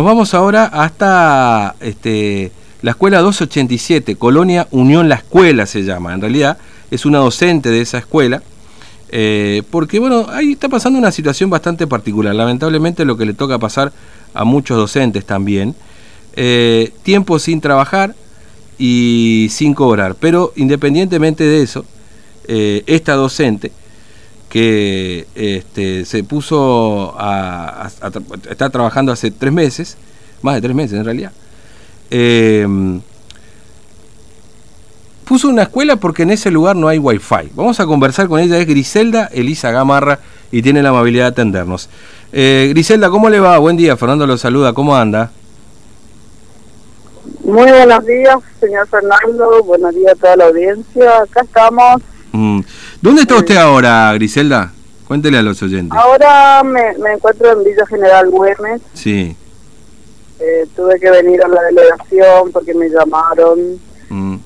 [0.00, 2.50] Nos vamos ahora hasta este,
[2.80, 6.14] la escuela 287, Colonia Unión La Escuela se llama.
[6.14, 6.56] En realidad
[6.90, 8.42] es una docente de esa escuela.
[9.10, 12.34] Eh, porque bueno, ahí está pasando una situación bastante particular.
[12.34, 13.92] Lamentablemente lo que le toca pasar
[14.32, 15.74] a muchos docentes también.
[16.32, 18.14] Eh, tiempo sin trabajar
[18.78, 20.14] y sin cobrar.
[20.14, 21.84] Pero independientemente de eso,
[22.48, 23.70] eh, esta docente
[24.50, 27.88] que este, se puso a,
[28.50, 29.96] está trabajando hace tres meses,
[30.42, 31.32] más de tres meses en realidad,
[32.10, 33.00] em,
[35.24, 37.50] puso una escuela porque en ese lugar no hay wifi.
[37.54, 40.18] Vamos a conversar con ella, es Griselda Elisa Gamarra
[40.50, 41.88] y tiene la amabilidad de atendernos.
[42.32, 43.56] Eh, Griselda, ¿cómo le va?
[43.58, 45.30] Buen día, Fernando lo saluda, ¿cómo anda?
[47.44, 52.60] Muy buenos días, señor Fernando, buenos días a toda la audiencia, acá estamos Mm.
[53.00, 54.72] ¿Dónde está usted ahora, Griselda?
[55.06, 55.98] Cuéntele a los oyentes.
[55.98, 58.80] Ahora me, encuentro en Villa General Güemes.
[58.94, 59.36] Sí.
[60.38, 63.80] Eh, tuve que venir a la delegación porque me llamaron.
[64.08, 64.36] Mm.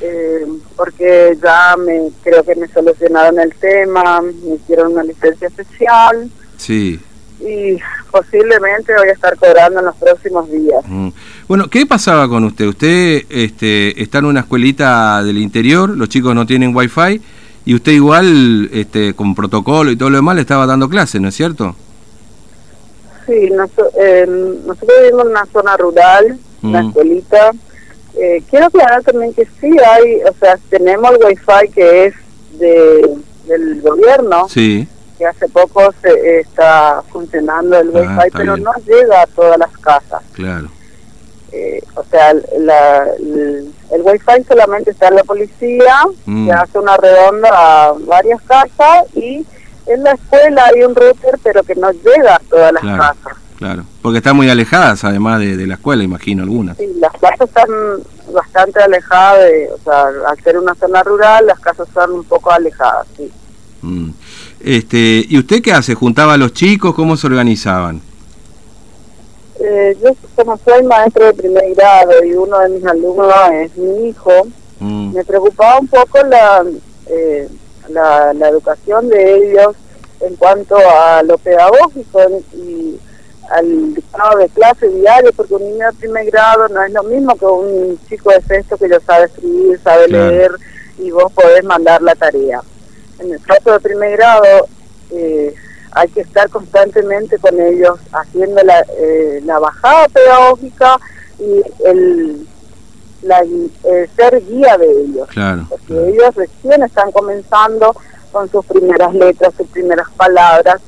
[0.00, 6.30] Eh, porque ya me creo que me solucionaron el tema, me hicieron una licencia especial.
[6.56, 7.00] Sí
[7.40, 7.78] y
[8.10, 10.82] posiblemente voy a estar cobrando en los próximos días.
[10.86, 11.08] Mm.
[11.46, 12.66] Bueno, ¿qué pasaba con usted?
[12.66, 17.20] Usted este, está en una escuelita del interior, los chicos no tienen wifi
[17.64, 21.28] y usted igual este, con protocolo y todo lo demás le estaba dando clases, ¿no
[21.28, 21.76] es cierto?
[23.26, 26.88] Sí, nosotros, vivimos en una zona rural, una mm.
[26.88, 27.50] escuelita.
[28.20, 32.14] Eh, quiero aclarar también que sí hay, o sea, tenemos el wifi que es
[32.58, 33.16] de,
[33.46, 34.48] del gobierno.
[34.48, 34.88] Sí
[35.18, 39.76] que hace poco se está funcionando el ah, Wi-Fi, pero no llega a todas las
[39.78, 40.22] casas.
[40.32, 40.68] Claro.
[41.50, 46.46] Eh, o sea, la, el, Wi-Fi solamente está en la policía, mm.
[46.46, 49.44] que hace una redonda a varias casas y
[49.86, 53.36] en la escuela hay un router, pero que no llega a todas las casas.
[53.56, 56.76] Claro, porque están muy alejadas además de, la escuela, imagino algunas.
[56.76, 57.68] Sí, las casas están
[58.32, 62.52] bastante alejadas, de, o sea, al ser una zona rural, las casas están un poco
[62.52, 63.32] alejadas, sí.
[63.82, 64.10] Mm.
[64.60, 65.94] Este, ¿Y usted qué hace?
[65.94, 66.94] ¿Juntaba a los chicos?
[66.94, 68.00] ¿Cómo se organizaban?
[69.60, 74.08] Eh, yo como soy maestro de primer grado y uno de mis alumnos es mi
[74.08, 74.46] hijo,
[74.78, 75.14] mm.
[75.14, 76.64] me preocupaba un poco la,
[77.06, 77.48] eh,
[77.88, 79.74] la, la, educación de ellos
[80.20, 82.20] en cuanto a lo pedagógico
[82.54, 82.98] y
[83.50, 87.36] al dictado de clase diario, porque un niño de primer grado no es lo mismo
[87.36, 90.52] que un chico de sexto que ya sabe escribir, sabe leer
[90.98, 92.60] y vos podés mandar la tarea
[93.18, 94.68] en el caso de primer grado,
[95.10, 95.54] eh,
[95.92, 100.98] hay que estar constantemente con ellos haciendo la, eh, la bajada pedagógica
[101.38, 102.46] y el,
[103.22, 103.42] la,
[104.16, 105.28] ser guía de ellos.
[105.68, 107.94] porque ellos recién están comenzando
[108.32, 110.80] con sus primeras letras, sus primeras palabras.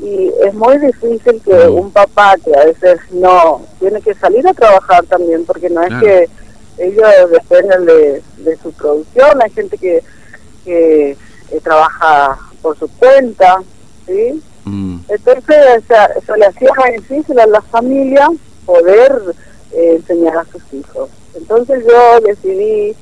[0.00, 4.54] Y es muy difícil que un papá que a veces no tiene que salir a
[4.54, 6.28] trabajar también, porque no es que
[6.78, 10.04] ellos dependen de, de su producción, hay gente que,
[10.64, 11.16] que
[11.50, 13.62] eh, trabaja por su cuenta,
[14.06, 14.42] ¿sí?
[14.64, 14.98] Mm.
[15.08, 15.82] Entonces,
[16.16, 18.28] eso le hacía más difícil a la familia
[18.66, 19.22] poder
[19.72, 21.08] eh, enseñar a sus hijos.
[21.34, 22.94] Entonces yo decidí,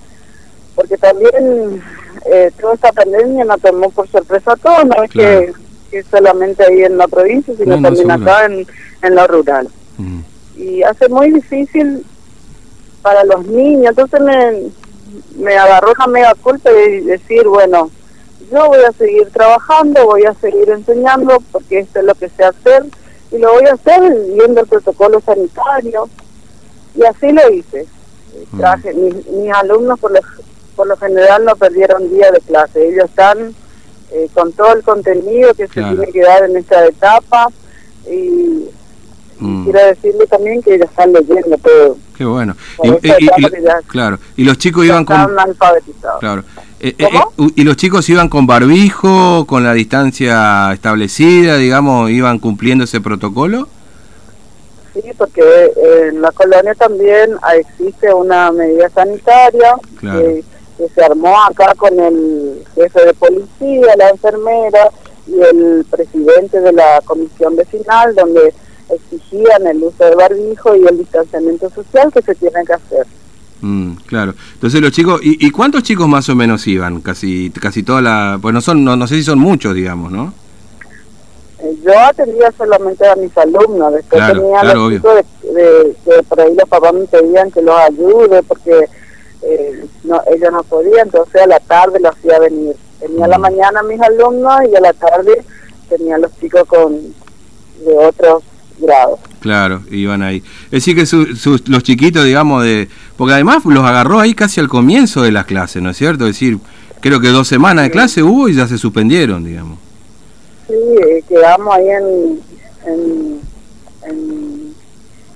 [0.75, 1.83] porque también
[2.27, 5.53] eh, toda esta pandemia nos tomó por sorpresa a todos, no es que,
[6.11, 8.67] solamente ahí en la provincia, sino también acá en,
[9.03, 9.69] en lo rural.
[9.97, 10.21] Mm.
[10.57, 12.05] Y hace muy difícil
[13.01, 17.91] para los niños, entonces me, me agarró una mega culpa de decir, bueno,
[18.51, 22.45] yo voy a seguir trabajando, voy a seguir enseñando porque esto es lo que sé
[22.45, 22.85] hacer
[23.33, 24.01] y lo voy a hacer
[24.35, 26.09] viendo el protocolo sanitario
[26.95, 27.87] y así lo hice.
[28.53, 28.59] Mm.
[28.59, 30.21] Traje, mis, alumnos por lo,
[30.77, 33.55] por lo general no perdieron día de clase, ellos están
[34.13, 37.49] eh, con todo el contenido que se tiene que dar en esta etapa
[38.09, 38.69] y,
[39.41, 39.65] mm.
[39.65, 41.97] quiero decirle también que ellos están leyendo todo.
[42.17, 42.57] Qué bueno.
[43.89, 45.39] claro, y los chicos iban con...
[45.39, 46.21] alfabetizados.
[46.21, 46.45] Claro.
[46.79, 52.39] Eh, eh, eh, ¿Y los chicos iban con barbijo, con la distancia establecida, digamos, iban
[52.39, 53.67] cumpliendo ese protocolo?
[54.93, 55.43] Sí, porque
[56.09, 60.45] en la colonia también existe una medida sanitaria que,
[60.95, 64.91] se armó acá con el jefe de policía, la enfermera
[65.27, 68.53] y el presidente de la comisión vecinal, donde
[68.91, 73.07] exigían el uso de barbijo y el distanciamiento social que se tiene que hacer.
[73.61, 74.35] Mm, claro.
[74.55, 77.01] Entonces los chicos, ¿y, cuántos chicos más o menos iban?
[77.01, 80.33] Casi casi toda la, pues no son, no, no sé si son muchos, digamos, ¿no?
[81.59, 85.15] Eh, yo atendía solamente a mis alumnos, después tenía los chicos
[85.55, 88.89] de, que por ahí los papás me pedían que los ayude porque
[89.43, 92.77] eh, no, ellos no podían, entonces a la tarde los hacía venir.
[93.01, 93.43] Tenía a la mm.
[93.43, 95.45] mañana mis alumnos y a la tarde
[95.89, 96.95] tenía los chicos con
[97.85, 98.43] de otros
[98.79, 99.19] grado.
[99.41, 100.43] Claro, iban ahí.
[100.67, 105.23] Es decir, que los chiquitos, digamos, de porque además los agarró ahí casi al comienzo
[105.23, 106.27] de las clases, ¿no es cierto?
[106.27, 106.59] Es decir,
[107.01, 109.79] creo que dos semanas de clase hubo y ya se suspendieron, digamos.
[110.67, 112.41] Sí, eh, quedamos ahí en,
[112.87, 114.75] en,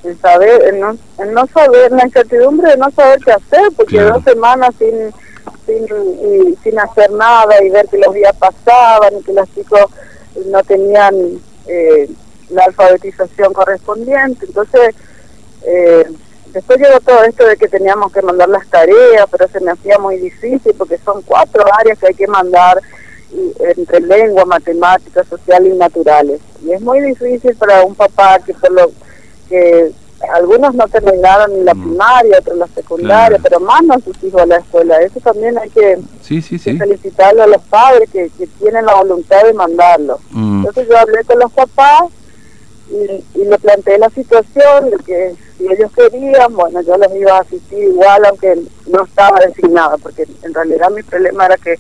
[0.03, 4.01] en, saber, en no, en no saber, la incertidumbre de no saber qué hacer, porque
[4.01, 5.13] dos semanas sin
[5.67, 9.87] sin, y, sin hacer nada y ver que los días pasaban y que los chicos
[10.47, 11.15] no tenían
[11.67, 12.09] eh,
[12.51, 14.47] la alfabetización correspondiente.
[14.47, 14.95] Entonces,
[15.65, 16.05] eh,
[16.53, 19.99] después llegó todo esto de que teníamos que mandar las tareas, pero se me hacía
[19.99, 22.81] muy difícil porque son cuatro áreas que hay que mandar
[23.61, 26.41] entre lengua, matemáticas, sociales y naturales.
[26.65, 28.91] Y es muy difícil para un papá que por lo
[29.49, 29.93] que
[30.35, 31.83] algunos no terminaron ni la mm.
[31.83, 35.01] primaria, otros la secundaria, pero mandan sus hijos a la escuela.
[35.01, 39.55] Eso también hay que, sí, sí, felicitarle a los padres que, tienen la voluntad de
[39.55, 40.19] mandarlo.
[40.31, 40.59] Mm.
[40.59, 42.05] Entonces yo hablé con los papás
[42.91, 47.41] y, le planteé la situación de que si ellos querían, bueno, yo les iba a
[47.41, 51.79] asistir igual, aunque no estaba designada, porque en realidad mi problema era que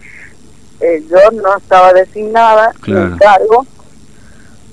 [0.80, 3.66] eh, yo no estaba designada en cargo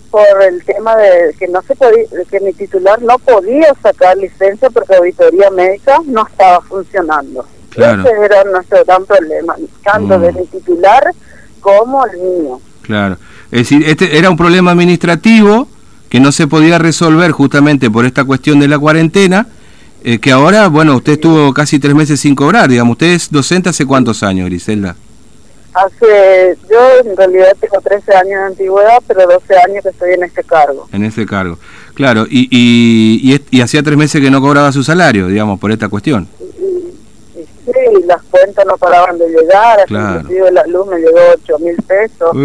[0.10, 4.69] por el tema de que no se podía, que mi titular no podía sacar licencia
[4.69, 7.45] porque auditoría médica no estaba funcionando.
[7.72, 10.22] Ese era nuestro gran problema, tanto mm.
[10.22, 11.13] de mi titular
[11.60, 12.62] como el mío.
[12.81, 13.18] Claro.
[13.51, 15.68] Es decir, este era un problema administrativo
[16.09, 19.48] que no se podía resolver justamente por esta cuestión de la cuarentena,
[20.04, 23.69] eh, que ahora, bueno, usted estuvo casi tres meses sin cobrar, digamos, usted es docente
[23.69, 24.95] hace cuántos años, Griselda?
[25.74, 30.24] Hace, yo en realidad tengo 13 años de antigüedad, pero 12 años que estoy en
[30.24, 30.88] este cargo.
[30.92, 31.59] En este cargo,
[31.94, 35.88] claro, y, y, y, hacía tres meses que no cobraba su salario, digamos, por esta
[35.88, 36.27] cuestión.
[37.74, 40.19] Sí, las cuentas no paraban de llegar, claro.
[40.19, 42.36] inclusive la luz me llegó 8 mil pesos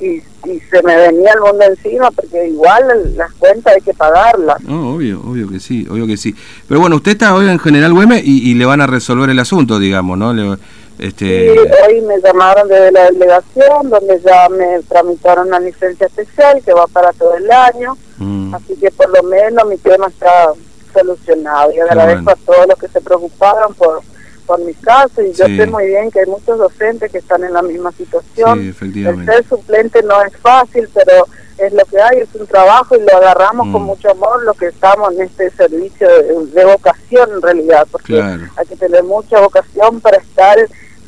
[0.00, 4.60] y, y, se me venía el mundo encima porque igual las cuentas hay que pagarlas.
[4.62, 6.34] No, obvio, obvio que sí, obvio que sí.
[6.66, 9.38] Pero bueno, usted está hoy en General Güemes y, y le van a resolver el
[9.38, 10.32] asunto, digamos, ¿no?
[10.32, 10.56] Le,
[11.00, 11.58] este...
[11.58, 16.86] hoy me llamaron desde la delegación, donde ya me tramitaron una licencia especial que va
[16.88, 18.54] para todo el año, mm.
[18.54, 20.52] así que por lo menos mi tema está
[20.92, 24.02] solucionado y agradezco a todos los que se preocuparon por
[24.50, 27.52] por mi caso y yo sé muy bien que hay muchos docentes que están en
[27.52, 28.58] la misma situación.
[28.58, 33.00] el ser suplente no es fácil, pero es lo que hay, es un trabajo y
[33.00, 33.86] lo agarramos con mm.
[33.86, 38.74] mucho amor, lo que estamos en este servicio de, vocación en realidad, porque hay que
[38.74, 40.58] tener mucha vocación para estar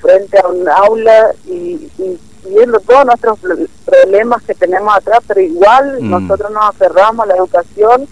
[0.01, 1.91] frente a un aula y,
[2.47, 3.41] viendo todos nuestros
[3.85, 6.11] problemas que tenemos atrás, pero igual mm.
[6.11, 8.07] nosotros nos aferramos a la educación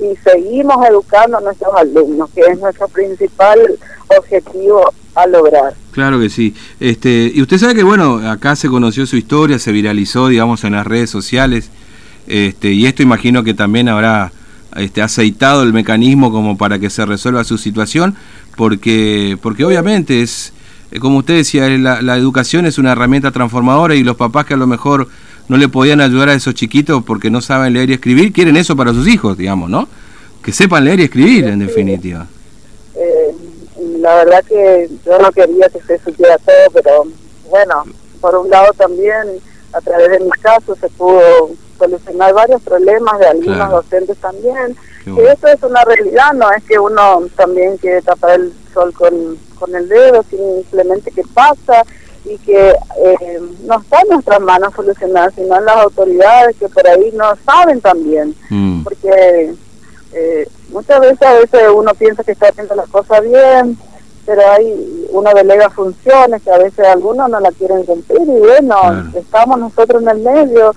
[0.00, 3.58] y seguimos educando a nuestros alumnos, que es nuestro principal
[4.16, 5.74] objetivo a lograr.
[5.92, 6.54] Claro que sí.
[6.80, 10.72] Este, y usted sabe que, bueno, acá se conoció su historia, se viralizó, digamos, en
[10.72, 11.70] las redes sociales,
[12.26, 14.32] este, y esto imagino que también habrá
[14.76, 18.14] este, aceitado el mecanismo como para que se resuelva su situación,
[18.56, 20.52] porque, porque obviamente es
[21.00, 24.56] como usted decía, la, la, educación es una herramienta transformadora y los papás que a
[24.56, 25.08] lo mejor
[25.48, 28.76] no le podían ayudar a esos chiquitos porque no saben leer y escribir, quieren eso
[28.76, 29.88] para sus hijos, digamos, ¿no?
[30.42, 32.26] Que sepan leer y escribir, en definitiva.
[32.94, 33.34] Eh,
[33.98, 37.04] la verdad que yo no quería que se supiera todo, pero
[37.50, 37.84] bueno,
[38.20, 39.40] por un lado también,
[39.72, 44.76] a través de mis casos, se pudo solucionar varios problemas de algunos docentes también.
[45.06, 49.38] Y eso es una realidad, no es que uno también quiere tapar el sol con
[49.58, 51.82] con el dedo, simplemente que pasa
[52.24, 56.88] y que eh, no está en nuestras manos solucionar, sino en las autoridades que por
[56.88, 58.34] ahí no saben también.
[58.48, 58.82] Mm.
[58.82, 59.54] Porque
[60.14, 63.78] eh, muchas veces a veces uno piensa que está haciendo las cosas bien,
[64.24, 69.10] pero hay uno delega funciones que a veces algunos no la quieren cumplir y bueno,
[69.14, 70.72] estamos nosotros en el medio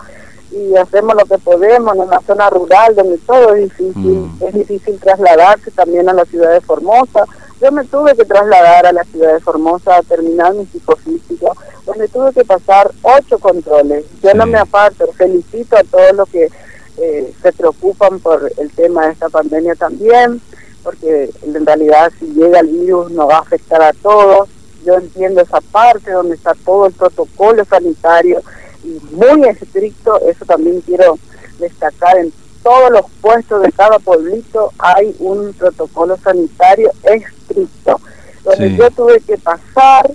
[0.51, 4.37] y hacemos lo que podemos en una zona rural donde todo es difícil, mm.
[4.47, 7.25] es difícil trasladarse también a la ciudad de Formosa
[7.61, 12.07] yo me tuve que trasladar a la ciudad de Formosa a terminar mi psicofísico, donde
[12.07, 14.05] tuve que pasar ocho controles.
[14.23, 16.49] Yo no me aparto, felicito a todos los que
[16.97, 20.41] eh, se preocupan por el tema de esta pandemia también,
[20.83, 24.49] porque en realidad si llega el virus nos va a afectar a todos.
[24.83, 28.41] Yo entiendo esa parte donde está todo el protocolo sanitario
[28.83, 31.19] y muy estricto, eso también quiero
[31.59, 37.99] destacar en todos los puestos de cada pueblito hay un protocolo sanitario estricto,
[38.43, 40.11] donde yo tuve que pasar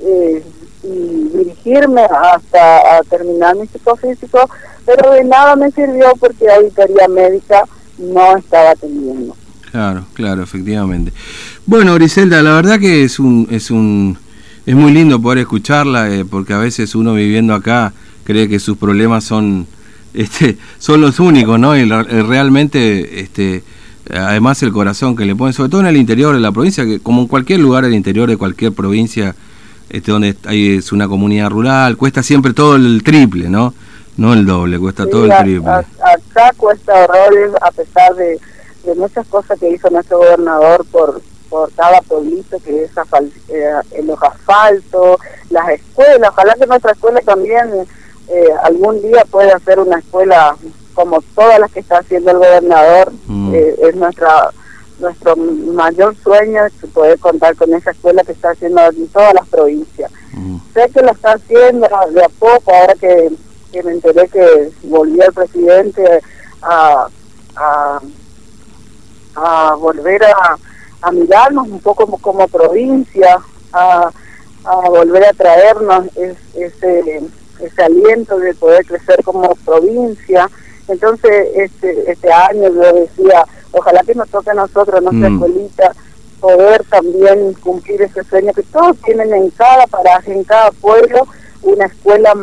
[0.00, 0.44] eh,
[0.82, 4.48] y dirigirme hasta terminar mi psicofísico,
[4.86, 7.64] pero de nada me sirvió porque la auditoría médica
[7.98, 9.36] no estaba atendiendo.
[9.70, 11.12] Claro, claro, efectivamente.
[11.66, 14.18] Bueno, Griselda, la verdad que es un es un
[14.66, 17.92] es muy lindo poder escucharla eh, porque a veces uno viviendo acá
[18.24, 19.66] cree que sus problemas son
[20.14, 21.76] este, son los únicos, ¿no?
[21.76, 23.62] Y realmente, este,
[24.12, 27.00] además el corazón que le ponen, sobre todo en el interior de la provincia, que
[27.00, 29.34] como en cualquier lugar del interior de cualquier provincia,
[29.88, 33.74] este, donde hay, es una comunidad rural, cuesta siempre todo el triple, ¿no?
[34.16, 35.70] No el doble, cuesta todo el triple.
[35.70, 38.38] acá cuesta horrores, a pesar de,
[38.84, 42.90] de muchas cosas que hizo nuestro gobernador por por cada pueblito que es
[43.48, 45.18] eh, en los asfaltos,
[45.50, 46.30] las escuelas.
[46.30, 47.68] Ojalá que nuestra escuela también
[48.30, 50.56] eh, algún día pueda ser una escuela
[50.94, 53.12] como todas las que está haciendo el gobernador.
[53.26, 53.54] Mm.
[53.54, 54.50] Eh, es nuestra
[54.98, 59.48] nuestro mayor sueño es poder contar con esa escuela que está haciendo en todas las
[59.48, 60.12] provincias.
[60.34, 60.58] Mm.
[60.74, 63.30] Sé que lo está haciendo de a poco, ahora que,
[63.82, 66.20] me enteré que volvió el presidente
[66.60, 67.06] a,
[67.56, 68.00] a,
[69.36, 70.58] a volver a
[71.02, 73.38] a mirarnos un poco como, provincia,
[73.72, 74.10] a,
[74.88, 76.06] volver a traernos
[76.54, 77.22] ese,
[77.62, 80.50] ese aliento de poder crecer como provincia.
[80.88, 85.34] Entonces, este, este año yo decía, ojalá que nos toque a nosotros, nuestra mm.
[85.34, 85.94] escuelita,
[86.40, 91.26] poder también cumplir ese sueño que todos tienen en cada paraje, en cada pueblo,
[91.62, 92.34] una escuela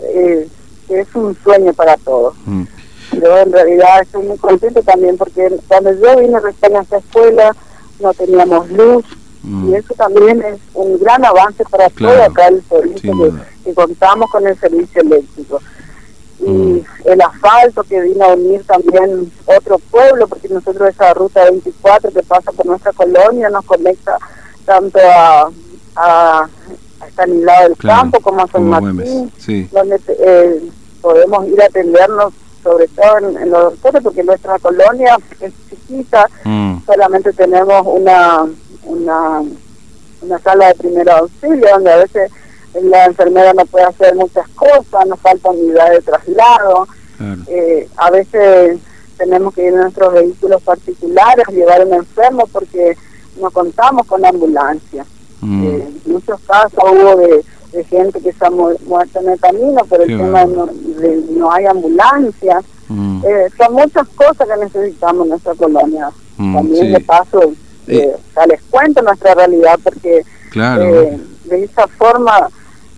[0.00, 0.48] eh,
[0.86, 2.34] que es un sueño para todos.
[2.46, 2.64] Mm.
[3.12, 7.56] Yo en realidad estoy muy contento también porque cuando yo vine recién a esta escuela,
[8.00, 9.04] no teníamos luz,
[9.42, 9.70] mm.
[9.70, 13.32] y eso también es un gran avance para todo acá el servicio
[13.68, 15.60] que, contamos con el servicio eléctrico.
[16.40, 16.84] Y mm.
[17.04, 22.22] el asfalto que vino a unir también otro pueblo, porque nosotros esa ruta 24 que
[22.22, 24.18] pasa por nuestra colonia nos conecta
[24.64, 25.50] tanto a,
[25.96, 26.48] a,
[27.16, 29.32] a lado del Campo como a San Martín,
[29.72, 30.62] donde eh,
[31.00, 32.32] podemos ir a atendernos
[32.62, 36.84] sobre todo en, los doctores, porque nuestra colonia es chiquita, mm.
[36.84, 38.46] solamente tenemos una,
[38.84, 39.42] una,
[40.20, 42.30] una sala de primer auxilio donde a veces
[42.82, 46.88] la enfermera no puede hacer muchas cosas, nos falta unidad de traslado,
[47.48, 48.78] eh, a veces
[49.16, 52.96] tenemos que ir en nuestros vehículos particulares, llevar un enfermo porque
[53.40, 55.04] no contamos con ambulancia.
[55.40, 55.64] Mm.
[55.64, 60.04] Eh, en muchos casos hubo de de gente que está muerta en el camino, pero
[60.04, 62.62] el tema no, de, no hay ambulancia.
[62.88, 63.22] Mm.
[63.24, 66.10] Eh, son muchas cosas que necesitamos en nuestra colonia.
[66.38, 67.52] Mm, También de paso,
[67.86, 68.16] eh,
[68.48, 72.48] les cuento nuestra realidad porque eh, de esa forma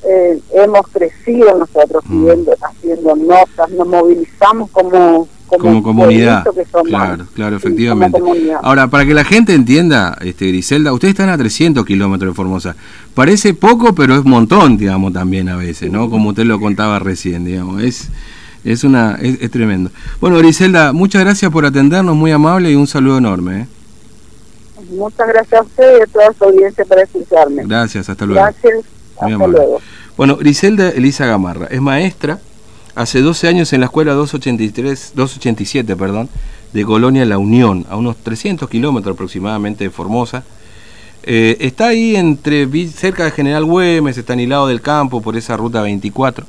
[0.09, 2.29] eh, hemos crecido nosotros mm.
[2.63, 5.29] haciendo notas, nos movilizamos como
[5.59, 6.45] como, comunidad.
[6.85, 8.21] claro, claro, efectivamente.
[8.63, 12.77] Ahora, para que la gente entienda, este, Griselda, ustedes están a 300 kilómetros de Formosa.
[13.15, 16.09] Parece poco, pero es un montón, digamos, también a veces, ¿no?
[16.09, 17.83] Como usted lo contaba recién, digamos.
[17.83, 18.11] Es,
[18.65, 19.91] es, una, es, tremendo.
[20.21, 23.63] Bueno, Griselda, muchas gracias por atendernos, muy amable y un saludo enorme.
[23.63, 23.67] ¿eh?
[24.93, 27.65] Muchas gracias a usted y a toda su audiencia por escucharme.
[27.67, 28.43] Gracias, hasta luego.
[28.43, 28.85] Gracias,
[29.29, 29.81] luego.
[30.17, 32.41] Bueno, Griselda Elisa Gamarra es maestra
[32.95, 36.29] hace 12 años en la escuela 283, 287 perdón,
[36.73, 40.45] de Colonia La Unión, a unos 300 kilómetros aproximadamente de Formosa.
[41.23, 45.57] Eh, está ahí entre cerca de General Güemes, está en lado del campo por esa
[45.57, 46.47] ruta 24